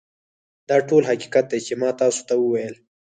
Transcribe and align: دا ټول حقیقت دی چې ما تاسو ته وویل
دا 0.69 0.77
ټول 0.87 1.03
حقیقت 1.09 1.45
دی 1.51 1.59
چې 1.67 1.73
ما 1.81 1.89
تاسو 2.01 2.21
ته 2.27 2.33
وویل 2.37 2.75